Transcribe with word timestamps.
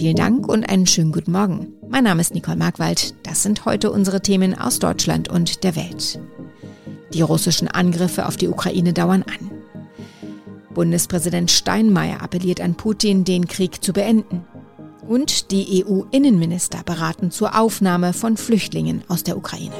Vielen 0.00 0.16
Dank 0.16 0.48
und 0.48 0.66
einen 0.66 0.86
schönen 0.86 1.12
guten 1.12 1.32
Morgen. 1.32 1.74
Mein 1.90 2.04
Name 2.04 2.22
ist 2.22 2.32
Nicole 2.32 2.56
Markwald. 2.56 3.12
Das 3.22 3.42
sind 3.42 3.66
heute 3.66 3.92
unsere 3.92 4.22
Themen 4.22 4.58
aus 4.58 4.78
Deutschland 4.78 5.28
und 5.28 5.62
der 5.62 5.76
Welt. 5.76 6.18
Die 7.12 7.20
russischen 7.20 7.68
Angriffe 7.68 8.24
auf 8.26 8.38
die 8.38 8.48
Ukraine 8.48 8.94
dauern 8.94 9.22
an. 9.24 9.50
Bundespräsident 10.72 11.50
Steinmeier 11.50 12.22
appelliert 12.22 12.62
an 12.62 12.76
Putin, 12.76 13.24
den 13.24 13.46
Krieg 13.46 13.84
zu 13.84 13.92
beenden. 13.92 14.46
Und 15.06 15.50
die 15.50 15.84
EU-Innenminister 15.84 16.82
beraten 16.82 17.30
zur 17.30 17.60
Aufnahme 17.60 18.14
von 18.14 18.38
Flüchtlingen 18.38 19.02
aus 19.08 19.22
der 19.22 19.36
Ukraine. 19.36 19.74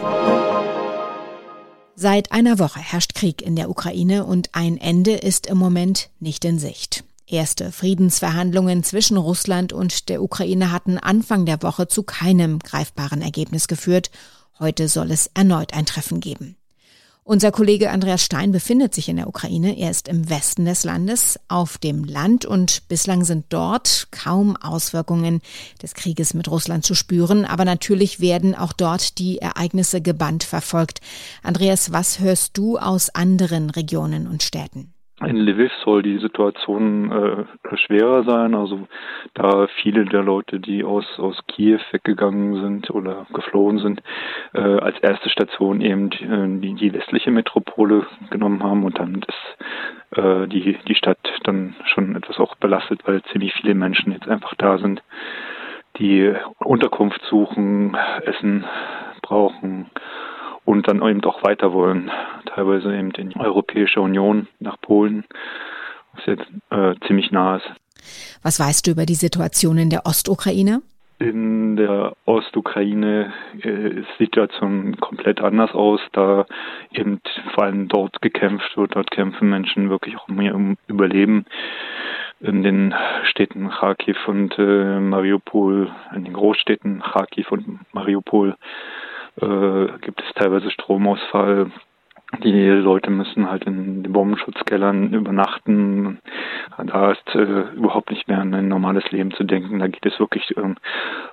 Seit 1.94 2.30
einer 2.30 2.58
Woche 2.58 2.80
herrscht 2.80 3.14
Krieg 3.14 3.40
in 3.40 3.56
der 3.56 3.70
Ukraine 3.70 4.26
und 4.26 4.50
ein 4.52 4.76
Ende 4.76 5.12
ist 5.12 5.46
im 5.46 5.56
Moment 5.56 6.10
nicht 6.20 6.44
in 6.44 6.58
Sicht. 6.58 7.04
Erste 7.30 7.70
Friedensverhandlungen 7.70 8.82
zwischen 8.82 9.16
Russland 9.16 9.72
und 9.72 10.08
der 10.08 10.20
Ukraine 10.20 10.72
hatten 10.72 10.98
Anfang 10.98 11.46
der 11.46 11.62
Woche 11.62 11.86
zu 11.86 12.02
keinem 12.02 12.58
greifbaren 12.58 13.22
Ergebnis 13.22 13.68
geführt. 13.68 14.10
Heute 14.58 14.88
soll 14.88 15.12
es 15.12 15.30
erneut 15.32 15.72
ein 15.72 15.86
Treffen 15.86 16.18
geben. 16.18 16.56
Unser 17.22 17.52
Kollege 17.52 17.90
Andreas 17.90 18.24
Stein 18.24 18.50
befindet 18.50 18.96
sich 18.96 19.08
in 19.08 19.14
der 19.14 19.28
Ukraine. 19.28 19.78
Er 19.78 19.92
ist 19.92 20.08
im 20.08 20.28
Westen 20.28 20.64
des 20.64 20.82
Landes, 20.82 21.38
auf 21.46 21.78
dem 21.78 22.02
Land 22.02 22.46
und 22.46 22.88
bislang 22.88 23.24
sind 23.24 23.46
dort 23.50 24.08
kaum 24.10 24.56
Auswirkungen 24.56 25.40
des 25.80 25.94
Krieges 25.94 26.34
mit 26.34 26.50
Russland 26.50 26.84
zu 26.84 26.96
spüren. 26.96 27.44
Aber 27.44 27.64
natürlich 27.64 28.18
werden 28.18 28.56
auch 28.56 28.72
dort 28.72 29.18
die 29.18 29.38
Ereignisse 29.38 30.00
gebannt 30.00 30.42
verfolgt. 30.42 31.00
Andreas, 31.44 31.92
was 31.92 32.18
hörst 32.18 32.58
du 32.58 32.76
aus 32.76 33.08
anderen 33.10 33.70
Regionen 33.70 34.26
und 34.26 34.42
Städten? 34.42 34.92
In 35.22 35.36
Lviv 35.36 35.70
soll 35.84 36.02
die 36.02 36.18
Situation 36.18 37.12
äh, 37.12 37.76
schwerer 37.76 38.24
sein, 38.24 38.54
also 38.54 38.88
da 39.34 39.66
viele 39.82 40.06
der 40.06 40.22
Leute, 40.22 40.60
die 40.60 40.82
aus, 40.82 41.04
aus 41.18 41.38
Kiew 41.46 41.80
weggegangen 41.90 42.62
sind 42.62 42.90
oder 42.90 43.26
geflohen 43.34 43.80
sind, 43.80 44.02
äh, 44.54 44.60
als 44.60 44.98
erste 45.00 45.28
Station 45.28 45.82
eben 45.82 46.08
die, 46.08 46.24
äh, 46.24 46.60
die, 46.60 46.74
die 46.74 46.92
westliche 46.94 47.30
Metropole 47.30 48.06
genommen 48.30 48.62
haben. 48.62 48.82
Und 48.82 48.98
dann 48.98 49.20
ist 49.28 50.18
äh, 50.18 50.48
die, 50.48 50.78
die 50.88 50.94
Stadt 50.94 51.18
dann 51.44 51.76
schon 51.84 52.16
etwas 52.16 52.38
auch 52.38 52.54
belastet, 52.54 53.02
weil 53.06 53.22
ziemlich 53.24 53.52
viele 53.52 53.74
Menschen 53.74 54.12
jetzt 54.12 54.28
einfach 54.28 54.54
da 54.54 54.78
sind, 54.78 55.02
die 55.98 56.32
Unterkunft 56.60 57.20
suchen, 57.26 57.94
Essen 58.24 58.64
brauchen 59.20 59.90
und 60.64 60.88
dann 60.88 61.02
eben 61.02 61.24
auch 61.24 61.42
weiter 61.42 61.72
wollen, 61.72 62.10
teilweise 62.46 62.94
eben 62.94 63.10
in 63.12 63.30
die 63.30 63.40
Europäische 63.40 64.00
Union 64.00 64.48
nach 64.58 64.80
Polen, 64.80 65.24
was 66.14 66.26
jetzt 66.26 66.46
äh, 66.70 66.94
ziemlich 67.06 67.30
nah 67.30 67.56
ist. 67.56 67.70
Was 68.42 68.60
weißt 68.60 68.86
du 68.86 68.92
über 68.92 69.06
die 69.06 69.14
Situation 69.14 69.78
in 69.78 69.90
der 69.90 70.06
Ostukraine? 70.06 70.82
In 71.18 71.76
der 71.76 72.14
Ostukraine 72.24 73.30
äh, 73.62 73.88
ist 74.00 74.08
die 74.18 74.24
Situation 74.24 74.96
komplett 75.00 75.42
anders 75.42 75.72
aus, 75.72 76.00
da 76.12 76.46
eben 76.92 77.20
vor 77.54 77.64
allem 77.64 77.88
dort 77.88 78.22
gekämpft 78.22 78.74
wird. 78.76 78.96
Dort 78.96 79.10
kämpfen 79.10 79.50
Menschen 79.50 79.90
wirklich 79.90 80.16
auch 80.16 80.28
um 80.28 80.40
ihr 80.40 80.76
Überleben. 80.86 81.44
In 82.40 82.62
den 82.62 82.94
Städten 83.24 83.68
Kharkiv 83.68 84.16
und 84.26 84.58
äh, 84.58 84.98
Mariupol, 84.98 85.90
in 86.16 86.24
den 86.24 86.32
Großstädten 86.32 87.02
Kharkiv 87.02 87.52
und 87.52 87.80
Mariupol 87.92 88.56
äh, 89.42 89.98
gibt 90.00 90.22
es 90.22 90.34
teilweise 90.34 90.70
Stromausfall. 90.70 91.70
Die 92.44 92.68
Leute 92.68 93.10
müssen 93.10 93.50
halt 93.50 93.64
in 93.64 94.04
den 94.04 94.12
Bombenschutzkellern 94.12 95.12
übernachten. 95.12 96.20
Da 96.78 97.10
ist 97.10 97.34
äh, 97.34 97.72
überhaupt 97.74 98.10
nicht 98.10 98.28
mehr 98.28 98.38
an 98.38 98.54
ein 98.54 98.68
normales 98.68 99.10
Leben 99.10 99.32
zu 99.32 99.42
denken. 99.42 99.80
Da 99.80 99.88
geht 99.88 100.06
es 100.06 100.20
wirklich 100.20 100.56
ähm, 100.56 100.76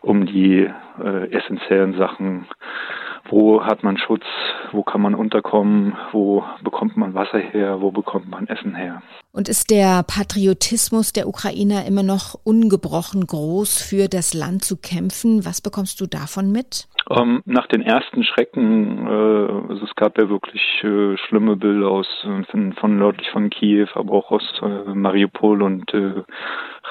um 0.02 0.26
die 0.26 0.68
äh, 1.04 1.32
essentiellen 1.32 1.94
Sachen 1.98 2.48
wo 3.30 3.64
hat 3.64 3.84
man 3.84 3.98
Schutz, 3.98 4.24
wo 4.72 4.84
kann 4.84 5.02
man 5.02 5.16
unterkommen, 5.16 5.96
wo 6.12 6.44
bekommt 6.64 6.98
man 6.98 7.14
Wasser 7.14 7.40
her, 7.40 7.82
wo 7.82 7.92
bekommt 7.92 8.30
man 8.30 8.48
Essen 8.48 8.76
her. 8.76 9.02
Und 9.32 9.50
ist 9.50 9.70
der 9.70 10.04
Patriotismus 10.04 11.14
der 11.14 11.28
Ukrainer 11.28 11.86
immer 11.86 12.04
noch 12.04 12.36
ungebrochen 12.44 13.28
groß, 13.28 13.82
für 13.82 14.08
das 14.08 14.34
Land 14.34 14.64
zu 14.64 14.78
kämpfen? 14.78 15.46
Was 15.46 15.62
bekommst 15.62 16.02
du 16.02 16.08
davon 16.08 16.52
mit? 16.52 16.88
Ähm, 17.10 17.42
nach 17.46 17.68
den 17.68 17.82
ersten 17.82 18.24
Schrecken, 18.24 19.08
äh, 19.08 19.70
also 19.70 19.86
es 19.86 19.96
gab 19.96 20.18
ja 20.18 20.30
wirklich 20.30 20.62
äh, 20.84 21.18
schlimme 21.18 21.56
Bilder 21.56 21.90
aus 21.90 22.08
von, 22.50 22.74
von 22.74 22.98
nördlich 22.98 23.30
von 23.30 23.50
Kiew, 23.50 23.88
aber 23.94 24.14
auch 24.14 24.32
aus 24.32 24.44
äh, 24.62 24.94
Mariupol 24.94 25.62
und 25.62 25.94
äh, 25.94 26.24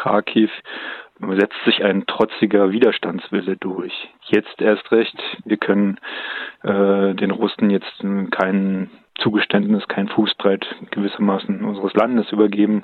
Kharkiv 0.02 0.50
setzt 1.20 1.56
sich 1.64 1.82
ein 1.82 2.06
trotziger 2.06 2.70
Widerstandswille 2.70 3.56
durch. 3.56 3.92
Jetzt 4.28 4.60
erst 4.60 4.90
recht, 4.90 5.16
wir 5.44 5.56
können 5.56 5.98
äh, 6.62 7.14
den 7.14 7.30
Russen 7.30 7.70
jetzt 7.70 8.04
kein 8.30 8.90
Zugeständnis, 9.18 9.86
kein 9.88 10.08
Fußbreit 10.08 10.66
gewissermaßen 10.90 11.64
unseres 11.64 11.94
Landes 11.94 12.30
übergeben. 12.32 12.82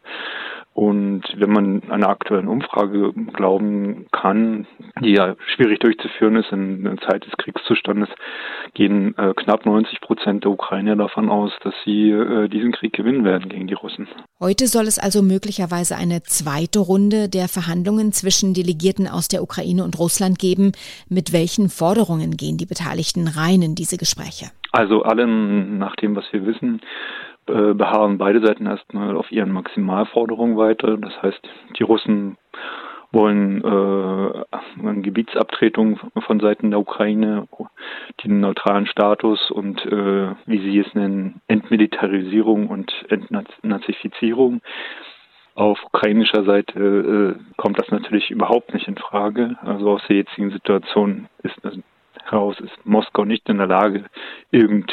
Und 0.74 1.22
wenn 1.36 1.52
man 1.52 1.82
einer 1.90 2.08
aktuellen 2.08 2.48
Umfrage 2.48 3.12
glauben 3.34 4.06
kann, 4.10 4.66
die 5.02 5.12
ja 5.12 5.36
schwierig 5.54 5.80
durchzuführen 5.80 6.36
ist 6.36 6.50
in 6.50 6.84
der 6.84 6.96
Zeit 6.96 7.26
des 7.26 7.32
Kriegszustandes, 7.36 8.08
gehen 8.72 9.14
äh, 9.18 9.34
knapp 9.34 9.66
90 9.66 10.00
Prozent 10.00 10.44
der 10.44 10.50
Ukrainer 10.50 10.96
davon 10.96 11.28
aus, 11.28 11.52
dass 11.62 11.74
sie 11.84 12.10
äh, 12.10 12.48
diesen 12.48 12.72
Krieg 12.72 12.94
gewinnen 12.94 13.22
werden 13.22 13.50
gegen 13.50 13.66
die 13.66 13.74
Russen. 13.74 14.08
Heute 14.40 14.66
soll 14.66 14.86
es 14.86 14.98
also 14.98 15.20
möglicherweise 15.20 15.96
eine 15.96 16.22
zweite 16.22 16.78
Runde 16.78 17.28
der 17.28 17.48
Verhandlungen 17.48 18.12
zwischen 18.12 18.54
Delegierten 18.54 19.06
aus 19.06 19.28
der 19.28 19.42
Ukraine 19.42 19.84
und 19.84 19.98
Russland 19.98 20.38
geben. 20.38 20.72
Mit 21.10 21.31
welchen 21.32 21.68
Forderungen 21.68 22.36
gehen 22.36 22.56
die 22.56 22.66
Beteiligten 22.66 23.28
rein 23.28 23.62
in 23.62 23.74
diese 23.74 23.96
Gespräche? 23.96 24.50
Also 24.72 25.02
allen, 25.02 25.78
nach 25.78 25.96
dem, 25.96 26.16
was 26.16 26.24
wir 26.32 26.46
wissen, 26.46 26.80
äh, 27.46 27.74
beharren 27.74 28.18
beide 28.18 28.44
Seiten 28.44 28.66
erstmal 28.66 29.16
auf 29.16 29.30
ihren 29.32 29.52
Maximalforderungen 29.52 30.56
weiter. 30.56 30.96
Das 30.96 31.12
heißt, 31.22 31.40
die 31.78 31.82
Russen 31.82 32.36
wollen 33.12 33.62
äh, 33.62 35.02
Gebietsabtretung 35.02 35.98
von 36.26 36.40
Seiten 36.40 36.70
der 36.70 36.80
Ukraine, 36.80 37.46
den 38.24 38.40
neutralen 38.40 38.86
Status 38.86 39.50
und, 39.50 39.84
äh, 39.84 40.34
wie 40.46 40.58
sie 40.58 40.78
es 40.78 40.94
nennen, 40.94 41.42
Entmilitarisierung 41.48 42.68
und 42.68 42.90
Entnazifizierung. 43.10 44.60
Auf 45.54 45.78
ukrainischer 45.84 46.44
Seite 46.44 47.38
äh, 47.38 47.52
kommt 47.56 47.78
das 47.78 47.90
natürlich 47.90 48.30
überhaupt 48.30 48.72
nicht 48.72 48.88
in 48.88 48.96
Frage. 48.96 49.56
Also 49.62 49.90
aus 49.90 50.02
der 50.08 50.16
jetzigen 50.16 50.50
Situation 50.50 51.28
ist 51.42 51.56
heraus 52.24 52.58
ist 52.60 52.72
Moskau 52.84 53.24
nicht 53.24 53.48
in 53.48 53.58
der 53.58 53.66
Lage, 53.66 54.04
irgend 54.50 54.90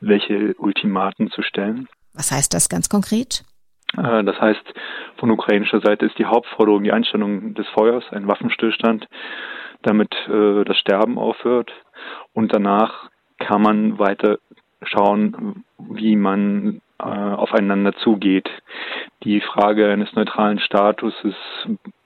welche 0.00 0.54
Ultimaten 0.58 1.30
zu 1.30 1.42
stellen. 1.42 1.88
Was 2.14 2.30
heißt 2.30 2.52
das 2.52 2.68
ganz 2.68 2.88
konkret? 2.88 3.44
Äh, 3.96 4.24
das 4.24 4.40
heißt, 4.40 4.62
von 5.16 5.30
ukrainischer 5.30 5.80
Seite 5.80 6.06
ist 6.06 6.18
die 6.18 6.26
Hauptforderung 6.26 6.82
die 6.82 6.92
Einstellung 6.92 7.54
des 7.54 7.66
Feuers, 7.68 8.04
ein 8.10 8.26
Waffenstillstand, 8.26 9.08
damit 9.82 10.14
äh, 10.28 10.64
das 10.64 10.76
Sterben 10.78 11.18
aufhört. 11.18 11.72
Und 12.32 12.54
danach 12.54 13.10
kann 13.38 13.62
man 13.62 13.98
weiter 13.98 14.38
schauen, 14.82 15.64
wie 15.78 16.16
man 16.16 16.80
äh, 17.02 17.06
aufeinander 17.06 17.94
zugeht. 17.96 18.48
Die 19.24 19.40
Frage 19.40 19.90
eines 19.90 20.12
neutralen 20.14 20.58
Statuses 20.58 21.34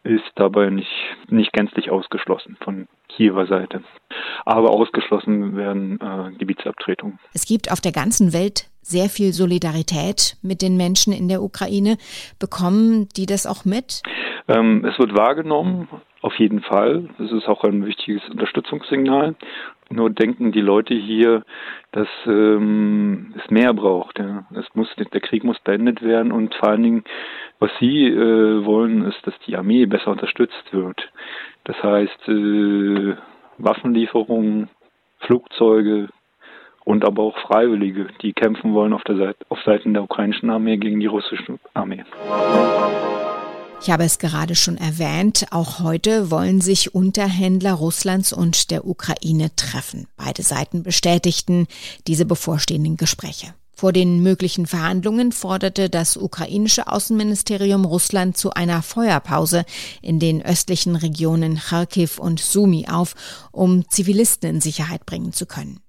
ist 0.02 0.24
dabei 0.36 0.70
nicht, 0.70 0.90
nicht 1.28 1.52
gänzlich 1.52 1.90
ausgeschlossen 1.90 2.56
von 2.62 2.88
Kiewer 3.08 3.46
Seite. 3.46 3.82
Aber 4.44 4.70
ausgeschlossen 4.70 5.56
werden 5.56 5.98
äh, 6.00 6.36
Gebietsabtretungen. 6.38 7.18
Es 7.34 7.46
gibt 7.46 7.72
auf 7.72 7.80
der 7.80 7.92
ganzen 7.92 8.32
Welt 8.32 8.68
sehr 8.82 9.08
viel 9.08 9.32
Solidarität 9.32 10.36
mit 10.42 10.62
den 10.62 10.76
Menschen 10.76 11.12
in 11.12 11.28
der 11.28 11.42
Ukraine. 11.42 11.96
Bekommen 12.38 13.08
die 13.16 13.26
das 13.26 13.46
auch 13.46 13.64
mit? 13.64 14.02
Ähm, 14.48 14.84
es 14.84 14.96
wird 14.98 15.16
wahrgenommen, 15.16 15.88
auf 16.22 16.34
jeden 16.38 16.62
Fall. 16.62 17.08
Es 17.18 17.32
ist 17.32 17.48
auch 17.48 17.64
ein 17.64 17.84
wichtiges 17.84 18.22
Unterstützungssignal. 18.30 19.34
Nur 19.88 20.10
denken 20.10 20.50
die 20.50 20.60
Leute 20.60 20.94
hier, 20.94 21.44
dass 21.92 22.08
ähm, 22.26 23.34
es 23.38 23.50
mehr 23.50 23.72
braucht. 23.72 24.18
Ja. 24.18 24.44
Es 24.54 24.66
muss, 24.74 24.88
der 24.96 25.20
Krieg 25.20 25.44
muss 25.44 25.60
beendet 25.60 26.02
werden 26.02 26.32
und 26.32 26.54
vor 26.56 26.70
allen 26.70 26.82
Dingen, 26.82 27.04
was 27.60 27.70
sie 27.78 28.06
äh, 28.08 28.64
wollen, 28.64 29.04
ist, 29.04 29.24
dass 29.26 29.34
die 29.46 29.56
Armee 29.56 29.86
besser 29.86 30.10
unterstützt 30.10 30.72
wird. 30.72 31.08
Das 31.64 31.80
heißt, 31.82 32.28
äh, 32.28 33.14
Waffenlieferungen, 33.58 34.68
Flugzeuge 35.20 36.08
und 36.84 37.04
aber 37.04 37.22
auch 37.22 37.38
Freiwillige, 37.38 38.08
die 38.22 38.32
kämpfen 38.32 38.74
wollen 38.74 38.92
auf 38.92 39.04
der 39.04 39.16
Seite, 39.16 39.46
auf 39.48 39.60
Seiten 39.62 39.94
der 39.94 40.02
ukrainischen 40.02 40.50
Armee 40.50 40.76
gegen 40.76 41.00
die 41.00 41.06
russische 41.06 41.58
Armee. 41.74 42.04
Ich 43.82 43.90
habe 43.90 44.04
es 44.04 44.18
gerade 44.18 44.56
schon 44.56 44.78
erwähnt, 44.78 45.46
auch 45.50 45.78
heute 45.78 46.30
wollen 46.30 46.60
sich 46.60 46.94
Unterhändler 46.94 47.74
Russlands 47.74 48.32
und 48.32 48.70
der 48.70 48.86
Ukraine 48.86 49.54
treffen. 49.54 50.08
Beide 50.16 50.42
Seiten 50.42 50.82
bestätigten 50.82 51.66
diese 52.06 52.24
bevorstehenden 52.24 52.96
Gespräche. 52.96 53.54
Vor 53.78 53.92
den 53.92 54.22
möglichen 54.22 54.66
Verhandlungen 54.66 55.32
forderte 55.32 55.90
das 55.90 56.16
ukrainische 56.16 56.88
Außenministerium 56.88 57.84
Russland 57.84 58.36
zu 58.36 58.50
einer 58.52 58.82
Feuerpause 58.82 59.66
in 60.00 60.18
den 60.18 60.42
östlichen 60.42 60.96
Regionen 60.96 61.58
Kharkiv 61.58 62.18
und 62.18 62.40
Sumi 62.40 62.86
auf, 62.88 63.14
um 63.52 63.88
Zivilisten 63.90 64.48
in 64.48 64.60
Sicherheit 64.62 65.04
bringen 65.04 65.34
zu 65.34 65.44
können. 65.44 65.80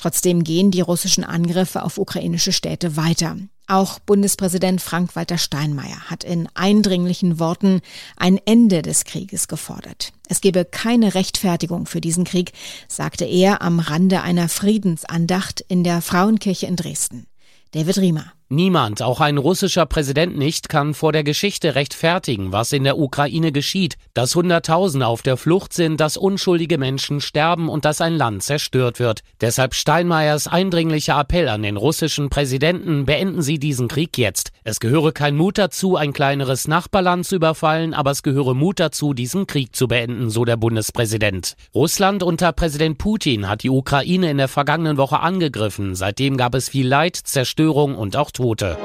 Trotzdem 0.00 0.44
gehen 0.44 0.70
die 0.70 0.80
russischen 0.80 1.24
Angriffe 1.24 1.82
auf 1.82 1.98
ukrainische 1.98 2.52
Städte 2.52 2.96
weiter. 2.96 3.36
Auch 3.66 3.98
Bundespräsident 3.98 4.80
Frank-Walter 4.80 5.36
Steinmeier 5.36 6.08
hat 6.08 6.24
in 6.24 6.48
eindringlichen 6.54 7.38
Worten 7.38 7.82
ein 8.16 8.40
Ende 8.46 8.80
des 8.80 9.04
Krieges 9.04 9.46
gefordert. 9.46 10.14
Es 10.26 10.40
gebe 10.40 10.64
keine 10.64 11.14
Rechtfertigung 11.14 11.84
für 11.84 12.00
diesen 12.00 12.24
Krieg, 12.24 12.52
sagte 12.88 13.26
er 13.26 13.60
am 13.60 13.78
Rande 13.78 14.22
einer 14.22 14.48
Friedensandacht 14.48 15.60
in 15.68 15.84
der 15.84 16.00
Frauenkirche 16.00 16.64
in 16.64 16.76
Dresden. 16.76 17.26
David 17.72 17.98
Riemer. 17.98 18.32
Niemand, 18.52 19.00
auch 19.00 19.20
ein 19.20 19.38
russischer 19.38 19.86
Präsident 19.86 20.36
nicht, 20.36 20.68
kann 20.68 20.92
vor 20.92 21.12
der 21.12 21.22
Geschichte 21.22 21.76
rechtfertigen, 21.76 22.50
was 22.50 22.72
in 22.72 22.82
der 22.82 22.98
Ukraine 22.98 23.52
geschieht, 23.52 23.96
dass 24.12 24.34
Hunderttausende 24.34 25.06
auf 25.06 25.22
der 25.22 25.36
Flucht 25.36 25.72
sind, 25.72 26.00
dass 26.00 26.16
unschuldige 26.16 26.76
Menschen 26.76 27.20
sterben 27.20 27.68
und 27.68 27.84
dass 27.84 28.00
ein 28.00 28.16
Land 28.16 28.42
zerstört 28.42 28.98
wird. 28.98 29.20
Deshalb 29.40 29.72
Steinmeiers 29.72 30.48
eindringlicher 30.48 31.20
Appell 31.20 31.48
an 31.48 31.62
den 31.62 31.76
russischen 31.76 32.28
Präsidenten, 32.28 33.04
beenden 33.04 33.40
Sie 33.40 33.60
diesen 33.60 33.86
Krieg 33.86 34.18
jetzt. 34.18 34.50
Es 34.64 34.80
gehöre 34.80 35.12
kein 35.12 35.36
Mut 35.36 35.56
dazu, 35.56 35.94
ein 35.94 36.12
kleineres 36.12 36.66
Nachbarland 36.66 37.26
zu 37.26 37.36
überfallen, 37.36 37.94
aber 37.94 38.10
es 38.10 38.24
gehöre 38.24 38.54
Mut 38.54 38.80
dazu, 38.80 39.14
diesen 39.14 39.46
Krieg 39.46 39.76
zu 39.76 39.86
beenden, 39.86 40.28
so 40.28 40.44
der 40.44 40.56
Bundespräsident. 40.56 41.54
Russland 41.72 42.24
unter 42.24 42.50
Präsident 42.50 42.98
Putin 42.98 43.48
hat 43.48 43.62
die 43.62 43.70
Ukraine 43.70 44.28
in 44.28 44.38
der 44.38 44.48
vergangenen 44.48 44.96
Woche 44.96 45.20
angegriffen. 45.20 45.94
Seitdem 45.94 46.36
gab 46.36 46.56
es 46.56 46.68
viel 46.68 46.88
Leid, 46.88 47.14
Zerstörung 47.14 47.94
und 47.94 48.16
auch 48.16 48.32
Tote. 48.40 48.78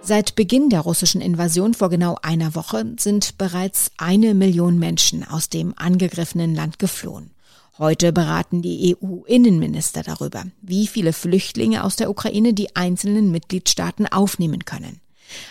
Seit 0.00 0.34
Beginn 0.34 0.70
der 0.70 0.80
russischen 0.80 1.20
Invasion 1.20 1.74
vor 1.74 1.90
genau 1.90 2.16
einer 2.22 2.54
Woche 2.54 2.86
sind 2.98 3.36
bereits 3.36 3.90
eine 3.98 4.32
Million 4.32 4.78
Menschen 4.78 5.28
aus 5.28 5.50
dem 5.50 5.74
angegriffenen 5.76 6.54
Land 6.54 6.78
geflohen. 6.78 7.32
Heute 7.76 8.14
beraten 8.14 8.62
die 8.62 8.96
EU-Innenminister 8.96 10.02
darüber, 10.02 10.44
wie 10.62 10.86
viele 10.86 11.12
Flüchtlinge 11.12 11.84
aus 11.84 11.96
der 11.96 12.08
Ukraine 12.08 12.54
die 12.54 12.74
einzelnen 12.76 13.30
Mitgliedstaaten 13.30 14.06
aufnehmen 14.06 14.64
können. 14.64 15.02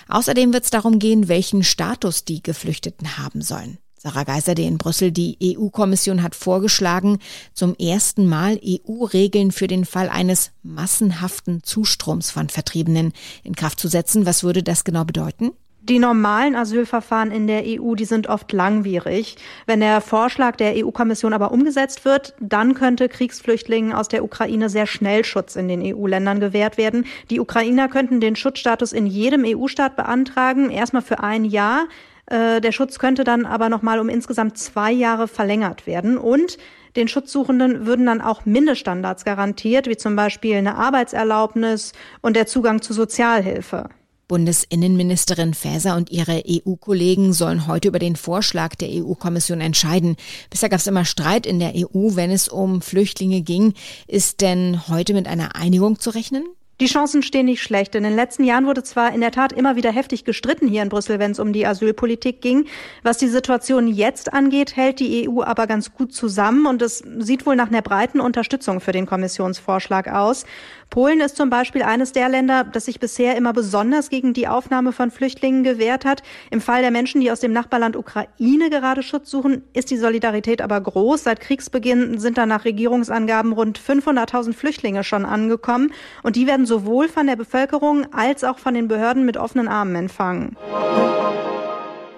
Außerdem 0.07 0.51
wird 0.51 0.63
es 0.63 0.71
darum 0.71 0.97
gehen, 0.97 1.27
welchen 1.27 1.63
Status 1.63 2.25
die 2.25 2.41
Geflüchteten 2.41 3.19
haben 3.19 3.43
sollen. 3.43 3.77
Sarah 4.03 4.23
Geiserde 4.23 4.63
in 4.63 4.79
Brüssel, 4.79 5.11
die 5.11 5.37
EU-Kommission 5.43 6.23
hat 6.23 6.33
vorgeschlagen, 6.33 7.19
zum 7.53 7.75
ersten 7.75 8.27
Mal 8.27 8.59
EU-Regeln 8.65 9.51
für 9.51 9.67
den 9.67 9.85
Fall 9.85 10.09
eines 10.09 10.49
massenhaften 10.63 11.61
Zustroms 11.61 12.31
von 12.31 12.49
Vertriebenen 12.49 13.13
in 13.43 13.55
Kraft 13.55 13.79
zu 13.79 13.87
setzen. 13.87 14.25
Was 14.25 14.43
würde 14.43 14.63
das 14.63 14.85
genau 14.85 15.03
bedeuten? 15.03 15.51
Die 15.83 15.99
normalen 15.99 16.55
Asylverfahren 16.55 17.31
in 17.31 17.45
der 17.45 17.61
EU, 17.63 17.93
die 17.93 18.05
sind 18.05 18.25
oft 18.25 18.51
langwierig. 18.53 19.35
Wenn 19.67 19.81
der 19.81 20.01
Vorschlag 20.01 20.55
der 20.55 20.73
EU-Kommission 20.83 21.33
aber 21.33 21.51
umgesetzt 21.51 22.03
wird, 22.03 22.33
dann 22.39 22.73
könnte 22.73 23.07
Kriegsflüchtlingen 23.07 23.93
aus 23.93 24.07
der 24.07 24.23
Ukraine 24.23 24.69
sehr 24.71 24.87
schnell 24.87 25.23
Schutz 25.23 25.55
in 25.55 25.67
den 25.67 25.83
EU-Ländern 25.83 26.39
gewährt 26.39 26.79
werden. 26.79 27.05
Die 27.29 27.39
Ukrainer 27.39 27.87
könnten 27.87 28.19
den 28.19 28.35
Schutzstatus 28.35 28.93
in 28.93 29.05
jedem 29.05 29.43
EU-Staat 29.45 29.95
beantragen, 29.95 30.71
erstmal 30.71 31.03
für 31.03 31.19
ein 31.19 31.45
Jahr. 31.45 31.87
Äh, 32.31 32.61
der 32.61 32.71
Schutz 32.71 32.97
könnte 32.97 33.25
dann 33.25 33.45
aber 33.45 33.67
nochmal 33.67 33.99
um 33.99 34.07
insgesamt 34.07 34.57
zwei 34.57 34.91
Jahre 34.91 35.27
verlängert 35.27 35.85
werden 35.85 36.17
und 36.17 36.57
den 36.95 37.09
Schutzsuchenden 37.09 37.85
würden 37.85 38.05
dann 38.05 38.21
auch 38.21 38.45
Mindeststandards 38.45 39.25
garantiert, 39.25 39.87
wie 39.87 39.97
zum 39.97 40.15
Beispiel 40.15 40.55
eine 40.55 40.75
Arbeitserlaubnis 40.75 41.91
und 42.21 42.35
der 42.35 42.47
Zugang 42.47 42.81
zu 42.81 42.93
Sozialhilfe. 42.93 43.89
Bundesinnenministerin 44.29 45.53
Faeser 45.53 45.97
und 45.97 46.09
ihre 46.09 46.43
EU-Kollegen 46.47 47.33
sollen 47.33 47.67
heute 47.67 47.89
über 47.89 47.99
den 47.99 48.15
Vorschlag 48.15 48.75
der 48.75 48.87
EU-Kommission 48.89 49.59
entscheiden. 49.59 50.15
Bisher 50.49 50.69
gab 50.69 50.79
es 50.79 50.87
immer 50.87 51.03
Streit 51.03 51.45
in 51.45 51.59
der 51.59 51.73
EU, 51.75 52.15
wenn 52.15 52.31
es 52.31 52.47
um 52.47 52.81
Flüchtlinge 52.81 53.41
ging. 53.41 53.73
Ist 54.07 54.39
denn 54.39 54.87
heute 54.87 55.13
mit 55.13 55.27
einer 55.27 55.57
Einigung 55.57 55.99
zu 55.99 56.11
rechnen? 56.11 56.45
Die 56.81 56.87
Chancen 56.87 57.21
stehen 57.21 57.45
nicht 57.45 57.61
schlecht. 57.61 57.93
In 57.93 58.01
den 58.01 58.15
letzten 58.15 58.43
Jahren 58.43 58.65
wurde 58.65 58.81
zwar 58.81 59.13
in 59.13 59.21
der 59.21 59.29
Tat 59.29 59.53
immer 59.53 59.75
wieder 59.75 59.91
heftig 59.91 60.25
gestritten 60.25 60.67
hier 60.67 60.81
in 60.81 60.89
Brüssel, 60.89 61.19
wenn 61.19 61.29
es 61.29 61.37
um 61.37 61.53
die 61.53 61.67
Asylpolitik 61.67 62.41
ging. 62.41 62.65
Was 63.03 63.19
die 63.19 63.27
Situation 63.27 63.87
jetzt 63.87 64.33
angeht, 64.33 64.75
hält 64.75 64.99
die 64.99 65.29
EU 65.29 65.43
aber 65.43 65.67
ganz 65.67 65.93
gut 65.93 66.11
zusammen 66.11 66.65
und 66.65 66.81
es 66.81 67.03
sieht 67.19 67.45
wohl 67.45 67.55
nach 67.55 67.67
einer 67.67 67.83
breiten 67.83 68.19
Unterstützung 68.19 68.81
für 68.81 68.93
den 68.93 69.05
Kommissionsvorschlag 69.05 70.07
aus. 70.07 70.43
Polen 70.91 71.21
ist 71.21 71.37
zum 71.37 71.49
Beispiel 71.49 71.83
eines 71.83 72.11
der 72.11 72.27
Länder, 72.27 72.65
das 72.65 72.83
sich 72.83 72.99
bisher 72.99 73.37
immer 73.37 73.53
besonders 73.53 74.09
gegen 74.09 74.33
die 74.33 74.49
Aufnahme 74.49 74.91
von 74.91 75.09
Flüchtlingen 75.09 75.63
gewehrt 75.63 76.03
hat. 76.03 76.21
Im 76.51 76.59
Fall 76.59 76.81
der 76.81 76.91
Menschen, 76.91 77.21
die 77.21 77.31
aus 77.31 77.39
dem 77.39 77.53
Nachbarland 77.53 77.95
Ukraine 77.95 78.69
gerade 78.69 79.01
Schutz 79.01 79.31
suchen, 79.31 79.63
ist 79.71 79.89
die 79.89 79.97
Solidarität 79.97 80.61
aber 80.61 80.81
groß. 80.81 81.23
Seit 81.23 81.39
Kriegsbeginn 81.39 82.19
sind 82.19 82.37
da 82.37 82.45
nach 82.45 82.65
Regierungsangaben 82.65 83.53
rund 83.53 83.79
500.000 83.79 84.51
Flüchtlinge 84.51 85.05
schon 85.05 85.23
angekommen 85.23 85.93
und 86.23 86.35
die 86.35 86.45
werden 86.45 86.65
sowohl 86.65 87.07
von 87.07 87.25
der 87.25 87.37
Bevölkerung 87.37 88.11
als 88.13 88.43
auch 88.43 88.59
von 88.59 88.73
den 88.73 88.89
Behörden 88.89 89.25
mit 89.25 89.37
offenen 89.37 89.69
Armen 89.69 89.95
empfangen. 89.95 90.57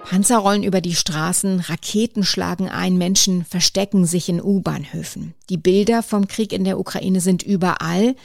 Panzer 0.04 0.38
rollen 0.38 0.64
über 0.64 0.80
die 0.80 0.96
Straßen, 0.96 1.60
Raketen 1.60 2.24
schlagen 2.24 2.68
ein, 2.68 2.98
Menschen 2.98 3.44
verstecken 3.44 4.04
sich 4.04 4.28
in 4.28 4.42
U-Bahnhöfen. 4.42 5.34
Die 5.48 5.58
Bilder 5.58 6.02
vom 6.02 6.26
Krieg 6.26 6.52
in 6.52 6.64
der 6.64 6.80
Ukraine 6.80 7.20
sind 7.20 7.44
überall 7.44 8.16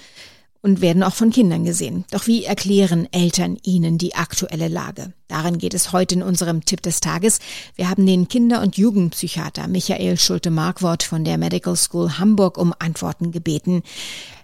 und 0.62 0.82
werden 0.82 1.04
auch 1.04 1.14
von 1.14 1.32
Kindern 1.32 1.64
gesehen. 1.64 2.06
Doch 2.12 2.28
wie 2.28 2.44
erklären 2.44 3.08
Eltern 3.12 3.58
ihnen 3.64 3.98
die 3.98 4.16
aktuelle 4.16 4.68
Lage? 4.68 5.14
Darin 5.28 5.58
geht 5.58 5.74
es 5.74 5.92
heute 5.92 6.16
in 6.16 6.24
unserem 6.24 6.66
Tipp 6.66 6.82
des 6.82 7.00
Tages. 7.00 7.40
Wir 7.76 7.90
haben 7.90 8.06
den 8.06 8.28
Kinder- 8.28 8.62
und 8.62 8.78
Jugendpsychiater 8.78 9.68
Michael 9.68 10.18
Schulte-Markwort 10.18 11.04
von 11.04 11.24
der 11.24 11.38
Medical 11.38 11.76
School 11.76 12.18
Hamburg 12.18 12.58
um 12.58 12.74
Antworten 12.78 13.32
gebeten. 13.32 13.84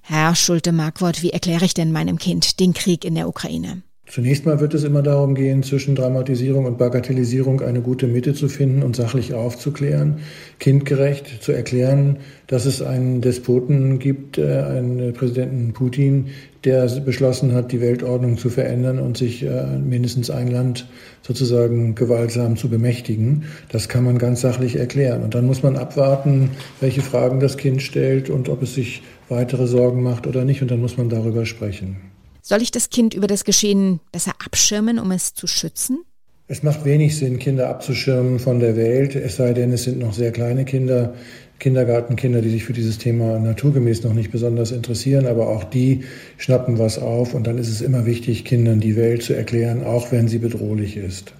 Herr 0.01 0.35
Schulte-Markwort, 0.35 1.21
wie 1.21 1.31
erkläre 1.31 1.65
ich 1.65 1.73
denn 1.73 1.91
meinem 1.91 2.17
Kind 2.17 2.59
den 2.59 2.73
Krieg 2.73 3.03
in 3.03 3.15
der 3.15 3.27
Ukraine? 3.27 3.81
Zunächst 4.07 4.45
mal 4.45 4.59
wird 4.59 4.75
es 4.75 4.83
immer 4.83 5.01
darum 5.01 5.33
gehen, 5.33 5.63
zwischen 5.63 5.95
Dramatisierung 5.95 6.65
und 6.65 6.77
Bagatellisierung 6.77 7.61
eine 7.61 7.81
gute 7.81 8.05
Mitte 8.05 8.35
zu 8.35 8.49
finden 8.49 8.83
und 8.83 8.95
sachlich 8.95 9.33
aufzuklären, 9.33 10.19
kindgerecht 10.59 11.41
zu 11.41 11.51
erklären, 11.51 12.17
dass 12.45 12.67
es 12.67 12.83
einen 12.83 13.21
Despoten 13.21 13.97
gibt, 13.97 14.37
äh, 14.37 14.61
einen 14.61 15.11
Präsidenten 15.13 15.73
Putin, 15.73 16.27
der 16.65 16.87
beschlossen 17.01 17.53
hat, 17.53 17.71
die 17.71 17.81
Weltordnung 17.81 18.37
zu 18.37 18.49
verändern 18.49 18.99
und 18.99 19.17
sich 19.17 19.43
äh, 19.43 19.77
mindestens 19.77 20.29
ein 20.29 20.49
Land 20.49 20.87
sozusagen 21.23 21.95
gewaltsam 21.95 22.57
zu 22.57 22.69
bemächtigen. 22.69 23.45
Das 23.69 23.89
kann 23.89 24.03
man 24.03 24.19
ganz 24.19 24.41
sachlich 24.41 24.75
erklären. 24.75 25.23
Und 25.23 25.33
dann 25.33 25.47
muss 25.47 25.63
man 25.63 25.77
abwarten, 25.77 26.51
welche 26.79 27.01
Fragen 27.01 27.39
das 27.39 27.57
Kind 27.57 27.81
stellt 27.81 28.29
und 28.29 28.49
ob 28.49 28.61
es 28.61 28.75
sich 28.75 29.01
weitere 29.29 29.65
Sorgen 29.65 30.03
macht 30.03 30.27
oder 30.27 30.45
nicht. 30.45 30.61
Und 30.61 30.69
dann 30.69 30.79
muss 30.79 30.95
man 30.95 31.09
darüber 31.09 31.47
sprechen. 31.47 32.14
Soll 32.47 32.61
ich 32.61 32.69
das 32.69 32.91
Kind 32.91 33.15
über 33.15 33.25
das 33.25 33.43
Geschehen 33.43 34.01
besser 34.11 34.33
abschirmen, 34.45 34.99
um 34.99 35.09
es 35.09 35.33
zu 35.33 35.47
schützen? 35.47 36.03
Es 36.47 36.61
macht 36.61 36.85
wenig 36.85 37.17
Sinn, 37.17 37.39
Kinder 37.39 37.69
abzuschirmen 37.69 38.37
von 38.37 38.59
der 38.59 38.75
Welt, 38.75 39.15
es 39.15 39.37
sei 39.37 39.53
denn, 39.53 39.71
es 39.71 39.85
sind 39.85 39.97
noch 39.97 40.13
sehr 40.13 40.31
kleine 40.31 40.63
Kinder, 40.63 41.15
Kindergartenkinder, 41.57 42.43
die 42.43 42.51
sich 42.51 42.63
für 42.63 42.73
dieses 42.73 42.99
Thema 42.99 43.39
naturgemäß 43.39 44.03
noch 44.03 44.13
nicht 44.13 44.31
besonders 44.31 44.69
interessieren, 44.69 45.25
aber 45.25 45.47
auch 45.47 45.63
die 45.63 46.03
schnappen 46.37 46.77
was 46.77 46.99
auf 46.99 47.33
und 47.33 47.47
dann 47.47 47.57
ist 47.57 47.69
es 47.69 47.81
immer 47.81 48.05
wichtig, 48.05 48.45
Kindern 48.45 48.79
die 48.79 48.95
Welt 48.95 49.23
zu 49.23 49.33
erklären, 49.33 49.83
auch 49.83 50.11
wenn 50.11 50.27
sie 50.27 50.37
bedrohlich 50.37 50.97
ist. 50.97 51.33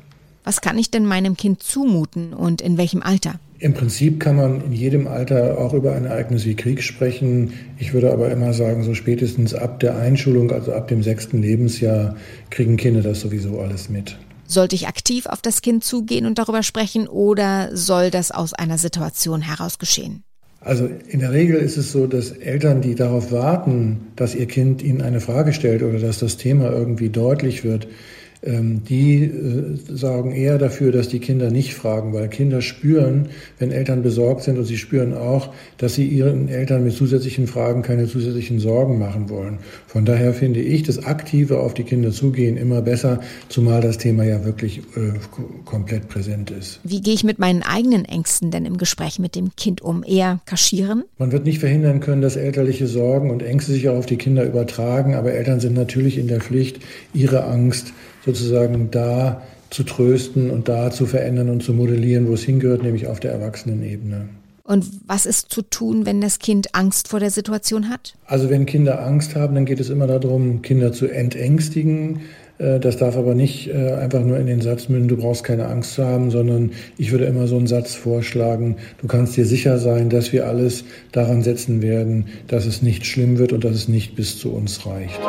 Was 0.44 0.60
kann 0.60 0.80
ich 0.80 0.90
denn 0.90 1.06
meinem 1.06 1.38
Kind 1.38 1.62
zumuten 1.62 2.34
und 2.34 2.64
in 2.64 2.80
welchem 2.80 3.04
Alter? 3.04 3.40
Im 3.58 3.74
Prinzip 3.74 4.20
kann 4.20 4.36
man 4.36 4.62
in 4.66 4.74
jedem 4.74 5.08
Alter 5.08 5.58
auch 5.58 5.74
über 5.74 5.96
ein 5.96 6.06
Ereignis 6.06 6.46
wie 6.46 6.56
Krieg 6.56 6.84
sprechen. 6.84 7.54
Ich 7.80 7.94
würde 7.94 8.12
aber 8.12 8.30
immer 8.30 8.54
sagen, 8.54 8.84
so 8.84 8.94
spätestens 8.94 9.54
ab 9.54 9.80
der 9.80 9.98
Einschulung, 9.98 10.52
also 10.52 10.74
ab 10.74 10.90
dem 10.90 11.04
sechsten 11.04 11.42
Lebensjahr, 11.42 12.18
kriegen 12.50 12.76
Kinder 12.76 13.02
das 13.02 13.22
sowieso 13.22 13.60
alles 13.60 13.90
mit. 13.90 14.18
Sollte 14.46 14.76
ich 14.76 14.88
aktiv 14.88 15.26
auf 15.26 15.42
das 15.42 15.62
Kind 15.62 15.84
zugehen 15.84 16.26
und 16.26 16.38
darüber 16.38 16.64
sprechen 16.64 17.08
oder 17.08 17.70
soll 17.76 18.12
das 18.12 18.32
aus 18.32 18.54
einer 18.54 18.78
Situation 18.78 19.42
heraus 19.42 19.80
geschehen? 19.80 20.24
Also 20.60 20.90
in 21.08 21.20
der 21.20 21.32
Regel 21.32 21.58
ist 21.58 21.78
es 21.78 21.92
so, 21.92 22.08
dass 22.08 22.32
Eltern, 22.32 22.82
die 22.82 22.96
darauf 22.96 23.32
warten, 23.32 24.08
dass 24.16 24.36
ihr 24.36 24.48
Kind 24.48 24.82
ihnen 24.82 25.02
eine 25.02 25.22
Frage 25.22 25.54
stellt 25.54 25.84
oder 25.84 26.00
dass 26.00 26.20
das 26.20 26.38
Thema 26.38 26.72
irgendwie 26.72 27.10
deutlich 27.10 27.64
wird, 27.64 27.88
die 28.46 29.24
äh, 29.24 29.78
sorgen 29.88 30.32
eher 30.32 30.58
dafür, 30.58 30.92
dass 30.92 31.10
die 31.10 31.20
Kinder 31.20 31.50
nicht 31.50 31.74
fragen, 31.74 32.14
weil 32.14 32.28
Kinder 32.28 32.62
spüren, 32.62 33.30
wenn 33.60 33.72
Eltern 33.72 34.04
besorgt 34.04 34.44
sind 34.44 34.58
und 34.58 34.66
sie 34.66 34.78
spüren 34.78 35.14
auch, 35.14 35.54
dass 35.78 35.96
sie 35.96 36.06
ihren 36.06 36.48
Eltern 36.48 36.84
mit 36.84 36.94
zusätzlichen 36.94 37.48
Fragen 37.48 37.82
keine 37.82 38.08
zusätzlichen 38.08 38.60
Sorgen 38.60 39.00
machen 39.00 39.30
wollen. 39.30 39.60
Von 39.88 40.06
daher 40.06 40.34
finde 40.34 40.62
ich 40.62 40.84
das 40.84 41.04
aktive 41.04 41.60
auf 41.60 41.74
die 41.74 41.84
Kinder 41.84 42.12
zugehen 42.12 42.58
immer 42.58 42.82
besser, 42.82 43.20
zumal 43.50 43.82
das 43.82 43.98
Thema 43.98 44.24
ja 44.24 44.46
wirklich 44.46 44.80
äh, 44.80 45.14
komplett 45.66 46.08
präsent 46.08 46.52
ist. 46.52 46.80
Wie 46.84 47.02
gehe 47.02 47.14
ich 47.14 47.24
mit 47.24 47.40
meinen 47.40 47.64
eigenen 47.64 48.06
Ängsten 48.06 48.52
denn 48.52 48.66
im 48.66 48.78
Gespräch 48.78 49.20
mit 49.20 49.36
dem 49.36 49.56
Kind 49.56 49.82
um? 49.82 50.04
Eher 50.06 50.40
kaschieren? 50.46 51.04
Man 51.18 51.32
wird 51.32 51.46
nicht 51.46 51.60
verhindern 51.60 52.00
können, 52.00 52.22
dass 52.22 52.36
elterliche 52.36 52.88
Sorgen 52.88 53.32
und 53.32 53.42
Ängste 53.42 53.72
sich 53.72 53.90
auch 53.90 53.98
auf 53.98 54.06
die 54.06 54.18
Kinder 54.18 54.46
übertragen, 54.46 55.16
aber 55.16 55.34
Eltern 55.34 55.60
sind 55.60 55.74
natürlich 55.74 56.18
in 56.18 56.28
der 56.28 56.42
Pflicht, 56.42 56.80
ihre 57.14 57.46
Angst 57.46 57.94
sozusagen 58.26 58.90
da 58.92 59.42
zu 59.70 59.84
trösten 59.84 60.52
und 60.52 60.68
da 60.68 60.92
zu 60.92 61.06
verändern 61.06 61.50
und 61.50 61.64
zu 61.64 61.74
modellieren, 61.74 62.28
wo 62.28 62.34
es 62.34 62.44
hingehört, 62.44 62.84
nämlich 62.84 63.08
auf 63.08 63.20
der 63.20 63.32
Erwachsenenebene. 63.32 64.30
Und 64.64 64.86
was 65.06 65.28
ist 65.28 65.52
zu 65.52 65.62
tun, 65.62 66.08
wenn 66.08 66.22
das 66.22 66.40
Kind 66.40 66.74
Angst 66.74 67.10
vor 67.10 67.20
der 67.20 67.30
Situation 67.30 67.90
hat? 67.90 68.16
Also 68.26 68.50
wenn 68.50 68.66
Kinder 68.66 69.06
Angst 69.06 69.36
haben, 69.36 69.54
dann 69.54 69.66
geht 69.66 69.80
es 69.80 69.92
immer 69.92 70.08
darum, 70.08 70.64
Kinder 70.64 70.92
zu 70.92 71.08
entängstigen. 71.08 72.22
Äh, 72.58 72.80
das 72.80 72.98
darf 72.98 73.16
aber 73.16 73.36
nicht 73.36 73.68
äh, 73.68 73.92
einfach 73.94 74.22
nur 74.24 74.40
in 74.40 74.48
den 74.48 74.62
Satz 74.62 74.90
münden, 74.90 75.08
du 75.08 75.18
brauchst 75.18 75.44
keine 75.44 75.68
Angst 75.68 75.94
zu 75.94 76.06
haben, 76.06 76.32
sondern 76.32 76.72
ich 76.98 77.12
würde 77.12 77.26
immer 77.26 77.46
so 77.48 77.58
einen 77.58 77.68
Satz 77.68 77.94
vorschlagen, 77.94 78.78
du 79.02 79.08
kannst 79.08 79.38
dir 79.38 79.46
sicher 79.46 79.78
sein, 79.78 80.10
dass 80.10 80.34
wir 80.34 80.48
alles 80.48 80.84
daran 81.12 81.44
setzen 81.44 81.84
werden, 81.84 82.26
dass 82.48 82.66
es 82.66 82.82
nicht 82.82 83.06
schlimm 83.06 83.38
wird 83.38 83.54
und 83.54 83.64
dass 83.64 83.76
es 83.76 83.88
nicht 83.88 84.16
bis 84.16 84.40
zu 84.40 84.52
uns 84.52 84.86
reicht. 84.88 85.20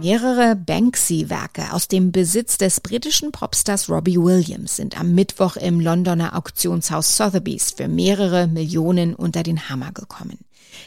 Mehrere 0.00 0.56
Banksy-Werke 0.56 1.72
aus 1.72 1.88
dem 1.88 2.12
Besitz 2.12 2.58
des 2.58 2.80
britischen 2.80 3.32
Popstars 3.32 3.88
Robbie 3.88 4.18
Williams 4.18 4.76
sind 4.76 4.98
am 4.98 5.14
Mittwoch 5.14 5.56
im 5.56 5.80
Londoner 5.80 6.36
Auktionshaus 6.36 7.16
Sotheby's 7.16 7.72
für 7.72 7.88
mehrere 7.88 8.46
Millionen 8.46 9.14
unter 9.14 9.42
den 9.42 9.68
Hammer 9.68 9.92
gekommen. 9.92 10.38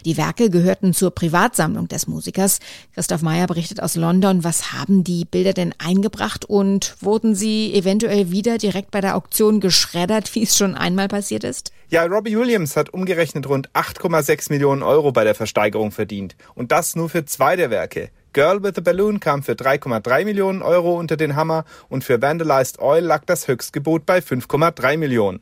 Die 0.03 0.17
Werke 0.17 0.49
gehörten 0.49 0.93
zur 0.93 1.11
Privatsammlung 1.11 1.87
des 1.87 2.07
Musikers. 2.07 2.59
Christoph 2.93 3.21
Meyer 3.21 3.47
berichtet 3.47 3.81
aus 3.81 3.95
London. 3.95 4.43
Was 4.43 4.73
haben 4.73 5.03
die 5.03 5.25
Bilder 5.25 5.53
denn 5.53 5.73
eingebracht 5.77 6.45
und 6.45 6.95
wurden 7.01 7.35
sie 7.35 7.73
eventuell 7.73 8.31
wieder 8.31 8.57
direkt 8.57 8.91
bei 8.91 9.01
der 9.01 9.15
Auktion 9.15 9.59
geschreddert, 9.59 10.33
wie 10.35 10.43
es 10.43 10.57
schon 10.57 10.75
einmal 10.75 11.07
passiert 11.07 11.43
ist? 11.43 11.71
Ja, 11.89 12.05
Robbie 12.05 12.37
Williams 12.37 12.75
hat 12.75 12.89
umgerechnet 12.93 13.47
rund 13.47 13.69
8,6 13.71 14.51
Millionen 14.51 14.81
Euro 14.81 15.11
bei 15.11 15.23
der 15.23 15.35
Versteigerung 15.35 15.91
verdient. 15.91 16.35
Und 16.55 16.71
das 16.71 16.95
nur 16.95 17.09
für 17.09 17.25
zwei 17.25 17.55
der 17.55 17.69
Werke. 17.69 18.09
Girl 18.35 18.61
with 18.61 18.77
a 18.77 18.81
Balloon 18.81 19.21
kam 19.21 19.43
für 19.43 19.53
3,3 19.53 20.25
Millionen 20.25 20.61
Euro 20.61 20.99
unter 20.99 21.15
den 21.15 21.37
Hammer 21.37 21.63
und 21.87 22.03
für 22.03 22.21
Vandalized 22.21 22.79
Oil 22.79 23.01
lag 23.01 23.23
das 23.25 23.47
Höchstgebot 23.47 24.05
bei 24.05 24.19
5,3 24.19 24.97
Millionen. 24.97 25.39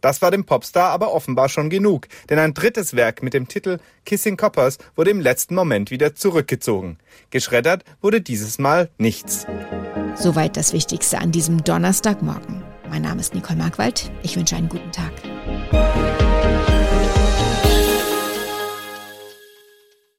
Das 0.00 0.22
war 0.22 0.32
dem 0.32 0.44
Popstar 0.44 0.90
aber 0.90 1.12
offenbar 1.12 1.48
schon 1.48 1.70
genug, 1.70 2.08
denn 2.30 2.40
ein 2.40 2.52
drittes 2.52 2.96
Werk 2.96 3.22
mit 3.22 3.32
dem 3.32 3.46
Titel 3.46 3.78
Kissing 4.04 4.36
Coppers 4.36 4.78
wurde 4.96 5.12
im 5.12 5.20
letzten 5.20 5.54
Moment 5.54 5.92
wieder 5.92 6.16
zurückgezogen. 6.16 6.98
Geschreddert 7.30 7.84
wurde 8.00 8.20
dieses 8.20 8.58
Mal 8.58 8.90
nichts. 8.98 9.46
Soweit 10.16 10.56
das 10.56 10.72
Wichtigste 10.72 11.20
an 11.20 11.30
diesem 11.30 11.62
Donnerstagmorgen. 11.62 12.64
Mein 12.90 13.02
Name 13.02 13.20
ist 13.20 13.34
Nicole 13.36 13.56
Markwald. 13.56 14.10
Ich 14.24 14.36
wünsche 14.36 14.56
einen 14.56 14.68
guten 14.68 14.90
Tag. 14.90 15.12